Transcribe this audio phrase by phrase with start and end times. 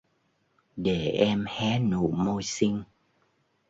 [0.75, 2.83] Để em hé nụ môi xinh